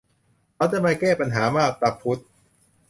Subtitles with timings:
[0.55, 2.17] เขาจะมาแก้ปัญหามาบตาพุด